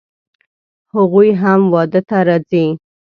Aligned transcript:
هغوی 0.93 1.29
هم 1.41 1.61
واده 1.73 2.01
ته 2.09 2.17
راځي 2.27 2.65